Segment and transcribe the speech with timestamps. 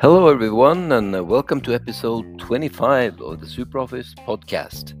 [0.00, 4.94] Hello, everyone, and uh, welcome to episode 25 of the SuperOffice podcast.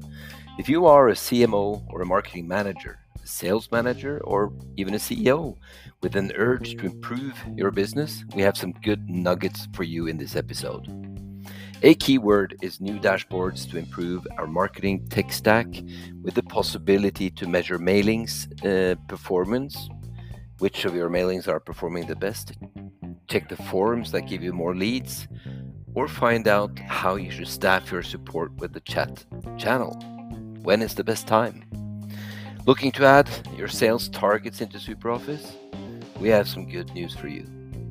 [0.58, 4.98] If you are a CMO or a marketing manager, a sales manager, or even a
[4.98, 5.56] CEO
[6.02, 10.16] with an urge to improve your business, we have some good nuggets for you in
[10.16, 11.07] this episode.
[11.84, 15.68] A keyword is new dashboards to improve our marketing tech stack
[16.22, 19.88] with the possibility to measure mailings uh, performance,
[20.58, 22.52] which of your mailings are performing the best,
[23.28, 25.28] check the forums that give you more leads,
[25.94, 29.24] or find out how you should staff your support with the chat
[29.56, 29.94] channel.
[30.62, 31.64] When is the best time?
[32.66, 35.54] Looking to add your sales targets into SuperOffice?
[36.18, 37.46] We have some good news for you.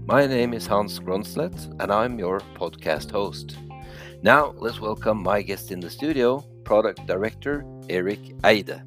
[0.05, 3.55] My name is Hans Gronslet, and I'm your podcast host.
[4.23, 8.81] Now, let's welcome my guest in the studio, Product Director Eric Eide.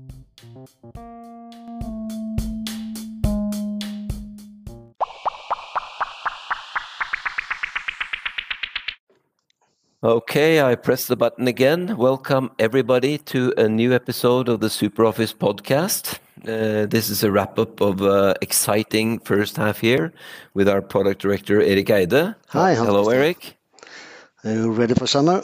[10.03, 11.97] Okay, I press the button again.
[11.97, 16.19] Welcome everybody to a new episode of the SuperOffice podcast.
[16.43, 20.13] Uh, this is a wrap up of uh, exciting first half year
[20.55, 22.35] with our product director Eric Eide.
[22.49, 23.60] Hi, hello, Erik.
[24.45, 25.43] Are you ready for summer?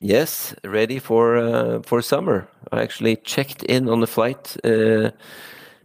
[0.00, 2.48] Yes, ready for uh, for summer.
[2.72, 5.10] I actually checked in on the flight uh,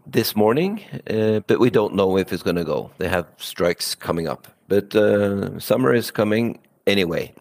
[0.05, 2.91] this morning, uh, but we don't know if it's going to go.
[2.97, 7.33] They have strikes coming up but uh, summer is coming anyway.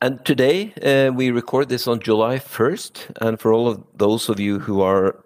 [0.00, 3.16] And today uh, we record this on July 1st.
[3.20, 5.16] And for all of those of you who are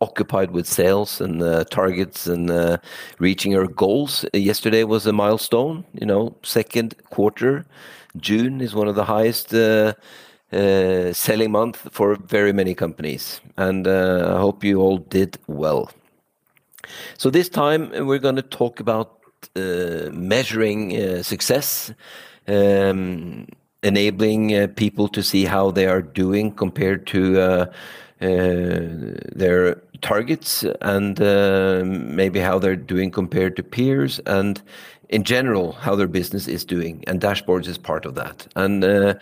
[0.00, 2.78] occupied with sales and uh, targets and uh,
[3.18, 5.84] reaching our goals, yesterday was a milestone.
[5.92, 7.66] You know, second quarter,
[8.16, 9.54] June is one of the highest.
[9.54, 9.94] Uh,
[10.52, 15.92] uh, selling month for very many companies, and I hope you all did well.
[17.18, 19.20] So, this time we're going to talk about
[19.56, 21.92] uh, measuring uh, success,
[22.46, 23.48] um,
[23.82, 27.66] enabling uh, people to see how they are doing compared to
[28.20, 31.18] their targets and
[32.14, 34.62] maybe how they're doing compared to peers and
[35.10, 37.04] in general how their business is doing.
[37.06, 38.46] And dashboards is part of that.
[38.56, 39.14] And uh,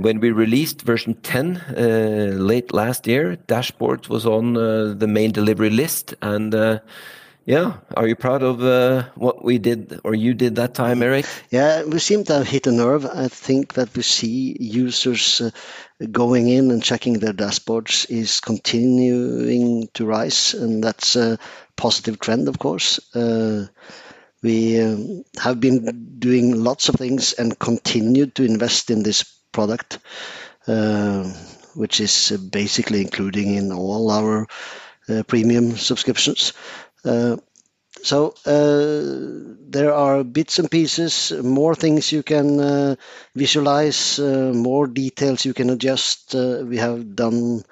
[0.00, 5.30] when we released version 10 uh, late last year dashboards was on uh, the main
[5.30, 6.14] delivery list.
[6.20, 6.54] And
[7.48, 7.78] yeah.
[7.96, 11.24] Are you proud of uh, what we did or you did that time, Eric?
[11.48, 13.06] Yeah, we seem to have hit a nerve.
[13.06, 15.50] I think that we see users uh,
[16.12, 21.38] going in and checking their dashboards is continuing to rise, and that's a
[21.76, 23.00] positive trend, of course.
[23.16, 23.66] Uh,
[24.42, 29.22] we um, have been doing lots of things and continue to invest in this
[29.52, 30.00] product,
[30.66, 31.24] uh,
[31.76, 34.46] which is basically including in all our
[35.08, 36.52] uh, premium subscriptions.
[37.04, 37.36] Uh,
[38.02, 42.94] so uh, there are bits and pieces, more things you can uh,
[43.34, 46.34] visualize, uh, more details you can adjust.
[46.34, 47.62] Uh, we have done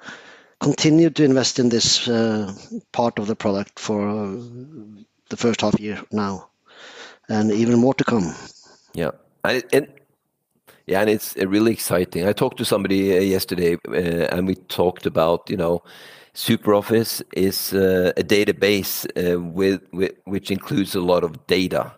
[0.59, 2.51] continued to invest in this uh,
[2.91, 4.33] part of the product for
[5.29, 6.49] the first half year now,
[7.29, 8.33] and even more to come.
[8.93, 9.11] Yeah,
[9.43, 9.87] and, and
[10.87, 12.27] yeah, and it's really exciting.
[12.27, 15.83] I talked to somebody yesterday, and we talked about you know
[16.37, 21.91] SuperOffice is uh, a database uh, with, with, which includes a lot of data,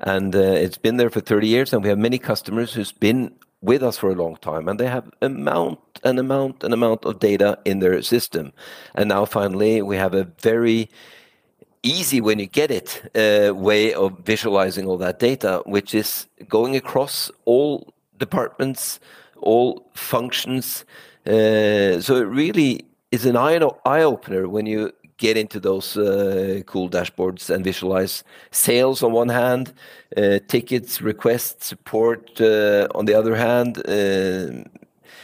[0.00, 1.72] and uh, it's been there for 30 years.
[1.72, 4.86] And we have many customers who's been with us for a long time, and they
[4.86, 8.52] have amount and amount and amount of data in their system.
[8.94, 10.90] And now finally, we have a very
[11.82, 16.76] easy when you get it uh, way of visualizing all that data, which is going
[16.76, 19.00] across all departments,
[19.38, 20.84] all functions.
[21.26, 22.84] Uh, so it really
[23.16, 28.22] is an eye, eye opener when you get into those uh, cool dashboards and visualize
[28.50, 29.72] sales on one hand,
[30.16, 33.78] uh, tickets, requests, support uh, on the other hand.
[33.88, 34.64] Uh,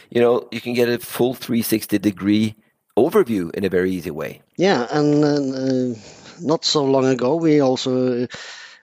[0.09, 2.55] you know, you can get a full 360 degree
[2.97, 4.41] overview in a very easy way.
[4.57, 5.99] Yeah, and uh,
[6.41, 8.27] not so long ago, we also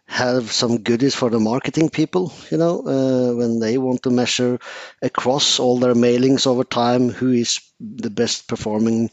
[0.07, 4.59] have some goodies for the marketing people, you know, uh, when they want to measure
[5.03, 9.11] across all their mailings over time who is the best performing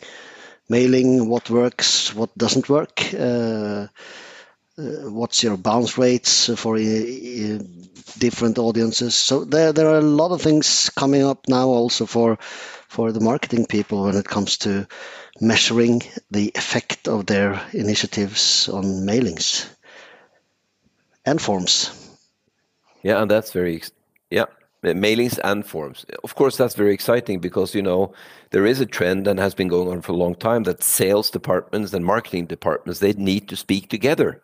[0.70, 3.88] mailing, what works, what doesn't work, uh,
[4.78, 7.60] uh, what's your bounce rates for uh, uh,
[8.20, 9.16] different audiences.
[9.16, 12.38] So there, there are a lot of things coming up now also for
[12.88, 14.88] for the marketing people when it comes to
[15.42, 19.68] measuring the effect of their initiatives on mailings
[21.26, 21.92] and forms.
[23.04, 23.82] Yeah, and that's very
[24.32, 24.46] yeah,
[24.84, 26.06] mailings and forms.
[26.24, 28.14] Of course, that's very exciting because you know
[28.52, 31.30] there is a trend and has been going on for a long time that sales
[31.30, 34.42] departments and marketing departments they need to speak together.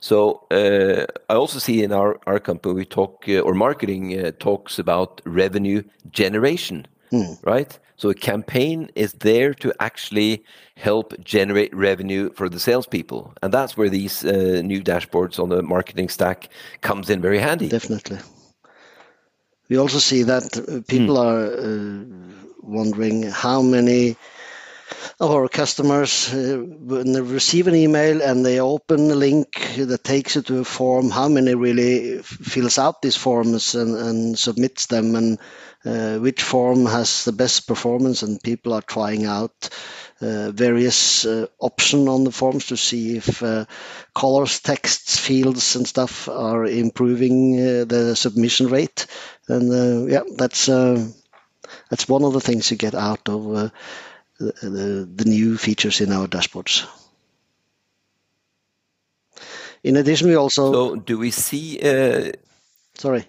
[0.00, 4.32] So uh, I also see in our our company we talk uh, or marketing uh,
[4.38, 7.38] talks about revenue generation, mm.
[7.44, 7.78] right?
[7.96, 10.44] So a campaign is there to actually
[10.76, 15.62] help generate revenue for the salespeople, and that's where these uh, new dashboards on the
[15.62, 16.48] marketing stack
[16.80, 17.68] comes in very handy.
[17.68, 18.18] Definitely.
[19.68, 21.24] We also see that uh, people mm.
[21.24, 24.16] are uh, wondering how many
[25.20, 30.04] of our customers, uh, when they receive an email and they open a link that
[30.04, 34.86] takes it to a form, how many really fills out these forms and, and submits
[34.86, 35.38] them, and
[35.84, 39.68] uh, which form has the best performance, and people are trying out
[40.20, 43.64] various uh, options on the forms to see if uh,
[44.14, 49.06] colors, texts, fields, and stuff are improving uh, the submission rate.
[49.48, 50.66] And uh, yeah, that's
[51.90, 53.44] that's one of the things you get out of
[54.38, 56.86] the, the, the new features in our dashboards.
[59.82, 60.72] In addition, we also.
[60.72, 61.78] So, do we see?
[61.80, 62.32] Uh...
[62.94, 63.26] Sorry.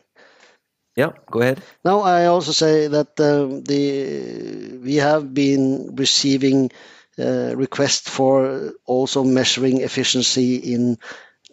[0.96, 1.62] Yeah, go ahead.
[1.84, 6.72] Now, I also say that uh, the we have been receiving
[7.20, 10.98] uh, requests for also measuring efficiency in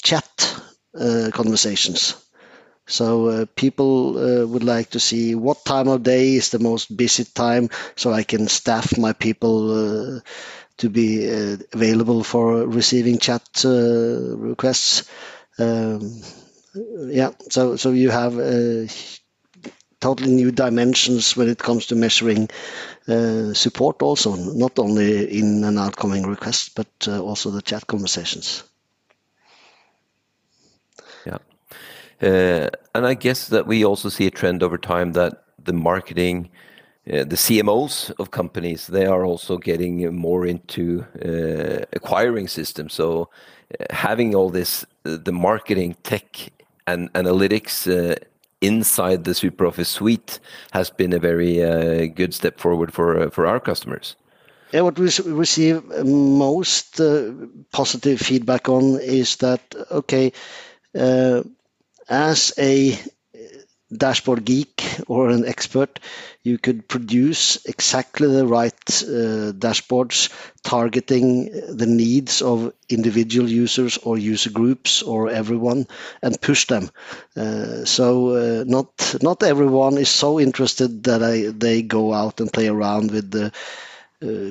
[0.02, 0.28] chat
[0.98, 2.16] uh, conversations.
[2.86, 6.96] So uh, people uh, would like to see what time of day is the most
[6.96, 9.56] busy time, so I can staff my people
[10.16, 10.20] uh,
[10.78, 15.08] to be uh, available for receiving chat requests.
[15.58, 16.22] Um,
[16.74, 18.38] yeah, so so you have
[20.02, 22.48] totally new dimensions when it comes to measuring
[23.54, 28.64] support, also not only in an outgoing request, but also the chat conversations.
[32.22, 36.50] Uh, and I guess that we also see a trend over time that the marketing,
[37.12, 42.94] uh, the CMOs of companies, they are also getting more into uh, acquiring systems.
[42.94, 43.28] So
[43.90, 46.52] having all this, the marketing tech
[46.86, 48.16] and analytics
[48.62, 53.46] inside the SuperOffice suite has been a very uh, good step forward for uh, for
[53.46, 54.16] our customers.
[54.72, 57.00] Yeah, what we receive uh, most
[57.72, 59.60] positive feedback on is that,
[59.90, 60.32] okay,
[62.08, 62.98] as a
[63.96, 66.00] dashboard geek or an expert,
[66.42, 68.72] you could produce exactly the right
[69.02, 70.28] uh, dashboards
[70.62, 75.86] targeting the needs of individual users or user groups or everyone
[76.22, 76.90] and push them.
[77.36, 78.88] Uh, so uh, not
[79.22, 83.52] not everyone is so interested that I, they go out and play around with the
[84.22, 84.50] uh,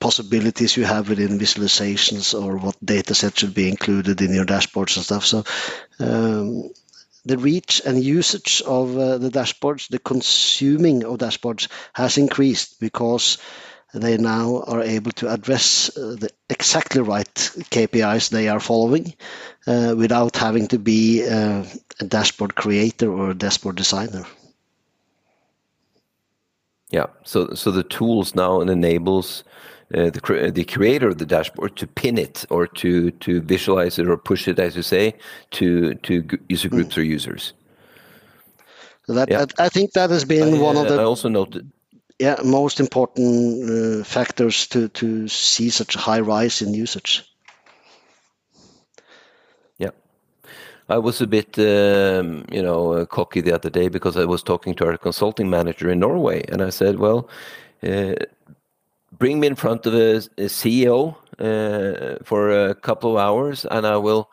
[0.00, 4.96] possibilities you have within visualizations or what data set should be included in your dashboards
[4.96, 5.24] and stuff.
[5.24, 5.44] So
[5.98, 6.70] um,
[7.24, 13.38] the reach and usage of uh, the dashboards, the consuming of dashboards has increased because
[13.94, 19.14] they now are able to address uh, the exactly right KPIs they are following
[19.66, 21.64] uh, without having to be uh,
[22.00, 24.26] a dashboard creator or a dashboard designer.
[26.90, 29.44] Yeah, so so the tools now enables
[29.92, 34.08] uh, the the creator of the dashboard to pin it or to to visualize it
[34.08, 35.14] or push it, as you say,
[35.50, 36.76] to to user hmm.
[36.76, 36.98] groups mm.
[36.98, 37.52] or users.
[39.06, 39.44] So that yeah.
[39.58, 40.98] I, I, think that has been I, one of the.
[40.98, 41.70] I also noted.
[42.18, 47.24] Yeah, most important uh, factors to to see such a high rise in usage.
[49.78, 49.90] Yeah,
[50.88, 54.42] I was a bit, um, you know, uh, cocky the other day because I was
[54.42, 57.28] talking to our consulting manager in Norway, and I said, well.
[57.82, 58.14] Uh,
[59.24, 63.86] bring me in front of a, a CEO uh, for a couple of hours, and
[63.86, 64.30] I will,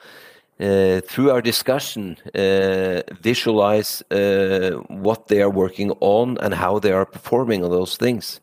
[0.60, 6.92] uh, through our discussion, uh, visualize uh, what they are working on and how they
[6.92, 8.42] are performing on those things.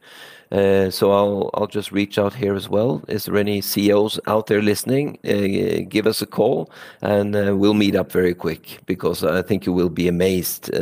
[0.50, 3.02] Uh, so I'll I'll just reach out here as well.
[3.08, 5.18] Is there any CEOs out there listening?
[5.24, 6.70] Uh, give us a call,
[7.02, 10.72] and we'll meet up very quick because I think you will be amazed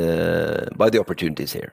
[0.78, 1.72] by the opportunities here.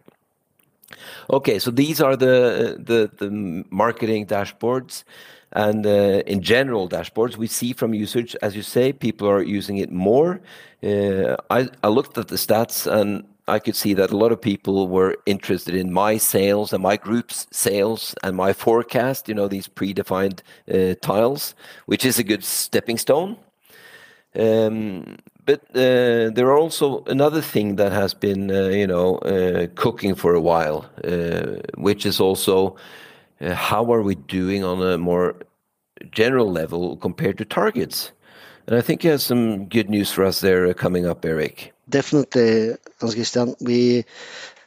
[1.30, 3.30] Okay, so these are the the, the
[3.70, 5.04] marketing dashboards.
[5.56, 9.78] And uh, in general dashboards, we see from usage, as you say, people are using
[9.78, 10.42] it more.
[10.82, 14.42] Uh, I, I looked at the stats and I could see that a lot of
[14.42, 19.48] people were interested in my sales and my group's sales and my forecast, you know,
[19.48, 20.42] these predefined
[20.74, 21.54] uh, tiles,
[21.86, 23.38] which is a good stepping stone.
[24.36, 29.68] Um, but uh, there are also another thing that has been, uh, you know, uh,
[29.76, 32.76] cooking for a while, uh, which is also
[33.42, 35.36] uh, how are we doing on a more
[36.12, 38.12] general level compared to targets?
[38.68, 41.74] And I think you have some good news for us there coming up, Eric.
[41.90, 43.56] Definitely, Hans Christian.
[43.60, 44.06] We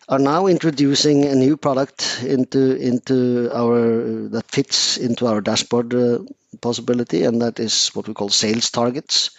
[0.08, 6.18] are now introducing a new product into into our that fits into our dashboard uh,
[6.60, 9.30] possibility, and that is what we call sales targets.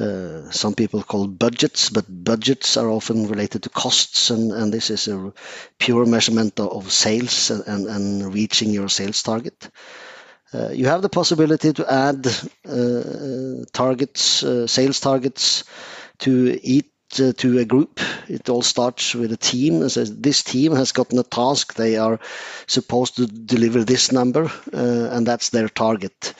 [0.00, 4.90] Uh, some people call budgets, but budgets are often related to costs, and, and this
[4.90, 5.32] is a
[5.80, 9.70] pure measurement of, sales and, and, and, reaching your sales target.
[10.54, 12.26] Uh, you have the possibility to add
[12.68, 15.64] uh, targets, uh, sales targets,
[16.18, 16.86] to each
[17.18, 18.00] uh, to a group.
[18.28, 19.82] It all starts with a team.
[19.82, 21.74] It says this team has gotten a task.
[21.74, 22.20] They are
[22.66, 26.34] supposed to deliver this number, and that's their target.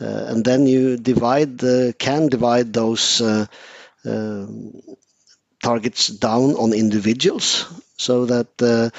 [0.00, 3.46] Uh, and then you divide the, can divide those uh,
[4.04, 4.80] um,
[5.62, 8.90] targets down on individuals so that uh,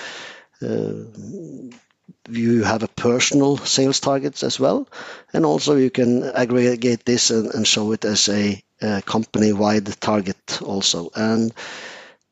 [2.29, 4.87] you have a personal sales targets as well
[5.33, 10.61] and also you can aggregate this and, and show it as a uh, company-wide target
[10.61, 11.09] also.
[11.15, 11.53] And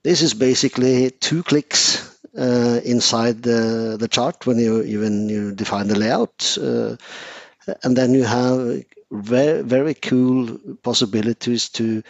[0.04, 5.88] this is basically two clicks uh, inside the, the chart when you when you define
[5.88, 6.96] the layout, uh,
[7.84, 12.04] and then you have very very cool possibilities to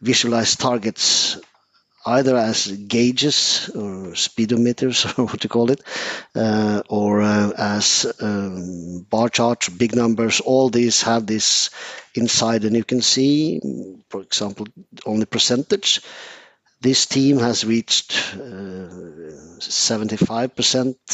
[0.00, 1.38] visualize targets
[2.06, 5.80] either as gauges or speedometers or what you call it,
[6.34, 10.40] uh, or uh, as um, bar charts, big numbers.
[10.40, 11.70] All these have this
[12.14, 13.60] inside, and you can see,
[14.08, 14.66] for example,
[15.06, 16.00] only percentage.
[16.80, 19.21] This team has reached uh,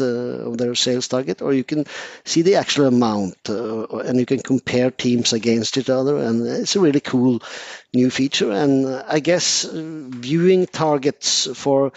[0.01, 1.85] uh, of their sales target, or you can
[2.25, 6.77] see the actual amount, uh, and you can compare teams against each other, and it's
[6.77, 7.41] a really cool
[7.95, 8.51] new feature.
[8.51, 11.93] And I guess viewing targets for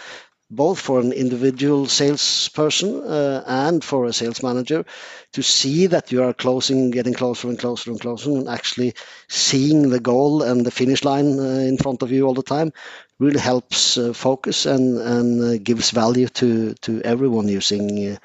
[0.54, 4.84] both for an individual salesperson uh, and for a sales manager
[5.32, 8.94] to see that you are closing, getting closer and closer and closer, and actually
[9.28, 12.72] seeing the goal and the finish line uh, in front of you all the time
[13.18, 18.16] really helps uh, focus and and uh, gives value to to everyone using uh,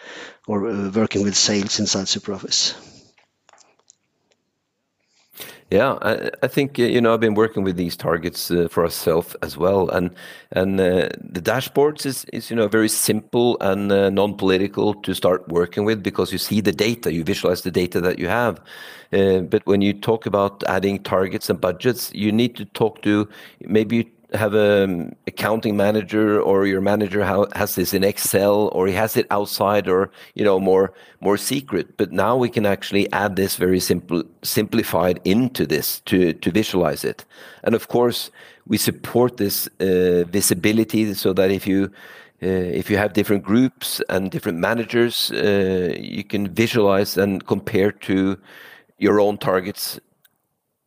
[0.48, 2.87] or uh, working with sales inside SuperOffice.
[5.70, 9.36] Yeah, I, I, think you know I've been working with these targets uh, for ourselves
[9.42, 10.16] as well, and
[10.52, 15.46] and uh, the dashboards is is you know very simple and uh, non-political to start
[15.50, 18.62] working with because you see the data, you visualize the data that you have.
[19.12, 23.28] Uh, but when you talk about adding targets and budgets, you need to talk to
[23.60, 27.24] maybe have a accounting manager or your manager
[27.56, 31.96] has this in Excel or he has it outside or you know more more secret.
[31.98, 37.06] But now we can actually add this very simple simplified into this to to visualize
[37.06, 37.26] it.
[37.64, 38.30] And of course,
[38.66, 41.92] we support this uh, visibility so that if you
[42.44, 47.92] uh, if you have different groups and different managers, uh, you can visualize and compare
[47.92, 48.38] to
[49.00, 50.00] your own targets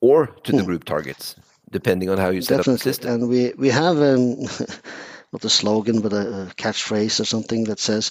[0.01, 0.67] or to the hmm.
[0.67, 1.37] group targets
[1.71, 2.75] depending on how you set Definitely.
[2.75, 3.11] up the system.
[3.12, 4.41] And we we have um,
[5.33, 8.11] not a slogan, but a, a, catchphrase or something that says,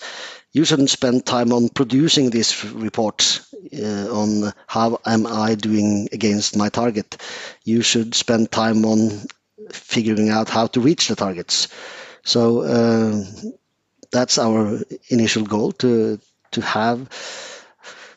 [0.54, 6.58] "You shouldn't spend time on producing these reports uh, on how am I doing against
[6.58, 7.18] my target.
[7.64, 9.22] You should spend time on
[9.72, 11.68] figuring out how to reach the targets."
[12.24, 13.24] So uh,
[14.12, 16.20] that's our initial goal to
[16.52, 17.08] to have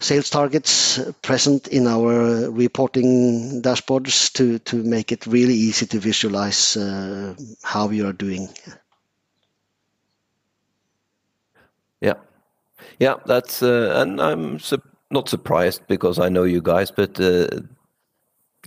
[0.03, 6.77] sales targets present in our reporting dashboards to, to make it really easy to visualize
[6.77, 8.49] uh, how you are doing.
[12.01, 12.15] Yeah,
[12.99, 14.79] yeah, that's uh, and I'm su
[15.11, 17.47] not surprised because I know you guys, but uh,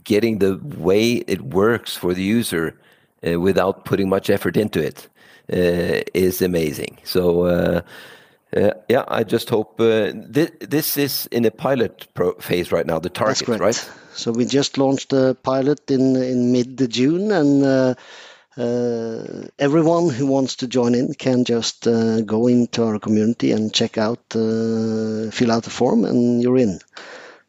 [0.04, 2.80] getting the way it works for the user
[3.28, 5.10] uh, without putting much effort into it
[5.52, 6.98] uh, is amazing.
[7.04, 7.82] So uh,
[8.56, 12.08] yeah, I just hope uh, th this is in a pilot
[12.40, 13.90] phase right now, the target, right?
[14.14, 17.94] So we just launched the pilot in in mid June, and uh,
[18.58, 23.74] uh, everyone who wants to join in can just uh, go into our community and
[23.74, 26.80] check out, uh, fill out the form, and you're in.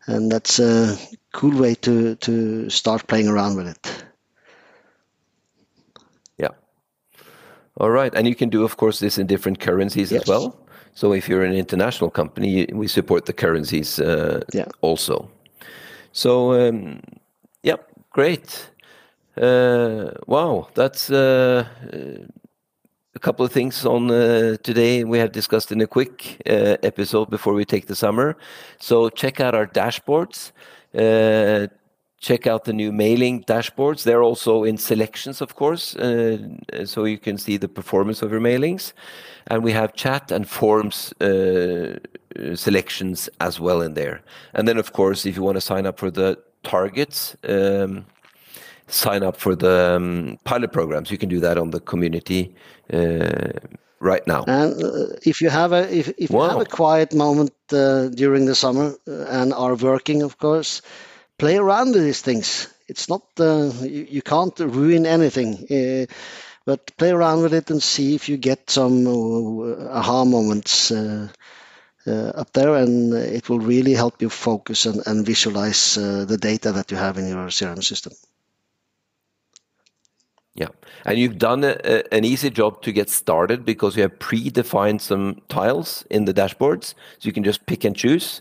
[0.07, 0.97] And that's a
[1.33, 4.05] cool way to to start playing around with it.
[6.39, 6.55] Yeah.
[7.77, 10.66] All right, and you can do, of course, this in different currencies as well.
[10.97, 14.65] So if you're an international company, we support the currencies uh, yeah.
[14.81, 15.29] also.
[16.13, 17.03] So um,
[17.63, 17.77] yeah,
[18.11, 18.71] great.
[19.37, 21.67] Uh, wow, that's uh,
[23.15, 27.29] a couple of things on uh, today we have discussed in a quick uh, episode
[27.29, 28.35] before we take the summer.
[28.79, 30.53] So check out our dashboards.
[32.27, 34.03] Check out the new mailing dashboards.
[34.03, 36.39] They're also in selections, of course, uh,
[36.85, 38.93] so you can see the performance of your mailings.
[39.47, 42.01] And we have chat and forms uh,
[42.55, 44.23] selections as well in there.
[44.55, 48.05] And then, of course, if you want to sign up for the targets, um,
[48.89, 52.53] sign up for the um, pilot programs, you can do that on the community
[52.93, 53.53] uh,
[54.01, 54.43] right now.
[54.49, 56.43] And uh, if you have a if, if wow.
[56.43, 60.83] you have a quiet moment uh, during the summer uh, and are working, of course,
[61.39, 62.69] play around with these things.
[62.89, 66.07] It's not uh, you, you, can't ruin anything, uh,
[66.65, 70.93] but play around with it and see if you get some uh, aha moments.
[70.93, 76.93] up there, and it will really help you focus and, and visualize the data that
[76.93, 78.13] you have in your CRM system.
[80.57, 80.69] Yeah,
[81.05, 85.03] and you've done a, a, an easy job to get started because you have predefined
[85.03, 88.41] some tiles in the dashboards, so you can just pick and choose.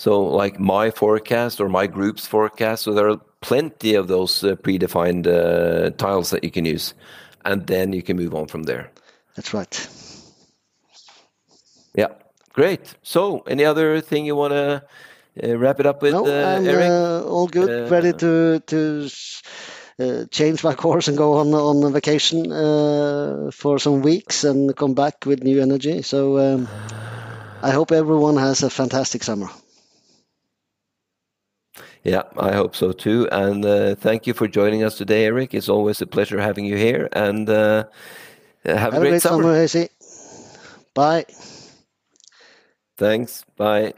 [0.00, 4.56] So, like my forecast or my group's forecast, so there are plenty of those uh,
[4.56, 6.94] predefined uh, tiles that you can use,
[7.44, 8.90] and then you can move on from there.
[9.36, 9.88] That's right.
[11.94, 12.12] Yeah,
[12.54, 12.94] great.
[13.02, 14.82] So, any other thing you want to
[15.44, 16.88] uh, wrap it up with, no, uh, I'm, Eric?
[16.88, 19.10] Uh, all good, ready to to
[19.98, 24.94] uh, change my course and go on on vacation uh, for some weeks and come
[24.94, 26.00] back with new energy.
[26.00, 26.68] So um,
[27.62, 29.50] I hope everyone has a fantastic summer.
[32.02, 33.28] Yeah, I hope so too.
[33.30, 35.52] And uh, thank you for joining us today, Eric.
[35.52, 37.08] It's always a pleasure having you here.
[37.12, 37.84] And uh,
[38.64, 39.66] have, have, a great, great summer.
[39.66, 39.88] summer
[40.94, 41.26] Bye.
[42.96, 43.44] Thanks.
[43.56, 43.94] Bye.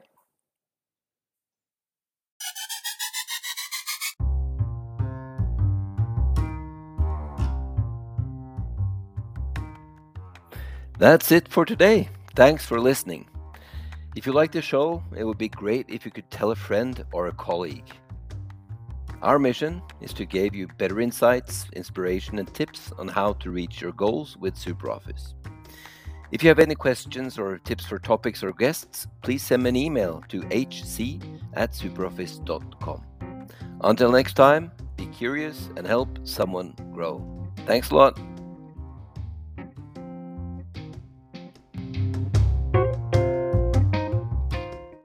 [10.99, 12.11] That's it for today.
[12.37, 13.32] Thanks for listening.
[14.15, 17.05] If you like the show, it would be great if you could tell a friend
[17.13, 17.91] or a colleague.
[19.23, 23.81] Our mission is to give you better insights, inspiration, and tips on how to reach
[23.81, 25.35] your goals with SuperOffice.
[26.33, 29.77] If you have any questions or tips for topics or guests, please send me an
[29.77, 31.23] email to hc
[31.55, 33.05] at superoffice.com.
[33.83, 37.23] Until next time, be curious and help someone grow.
[37.67, 38.32] Thanks a lot.